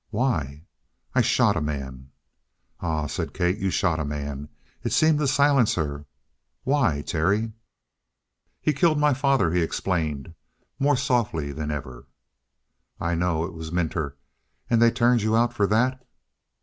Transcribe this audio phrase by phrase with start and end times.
[0.09, 0.65] "Why?"
[1.13, 2.09] "I shot a man."
[2.79, 3.59] "Ah!" said Kate.
[3.59, 4.49] "You shot a man?"
[4.83, 6.07] It seemed to silence her.
[6.63, 7.53] "Why, Terry?"
[8.59, 10.33] "He had killed my father," he explained,
[10.79, 12.07] more softly than ever.
[12.99, 13.45] "I know.
[13.45, 14.17] It was Minter.
[14.71, 16.03] And they turned you out for that?"